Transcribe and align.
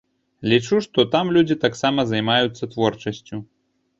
Лічу, 0.51 0.79
што 0.85 1.03
там 1.15 1.25
людзі 1.35 1.57
таксама 1.65 2.05
займаюцца 2.13 2.69
творчасцю. 2.75 3.43